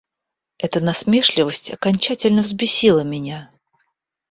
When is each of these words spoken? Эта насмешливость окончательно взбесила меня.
Эта 0.57 0.79
насмешливость 0.79 1.69
окончательно 1.69 2.41
взбесила 2.41 3.01
меня. 3.03 3.51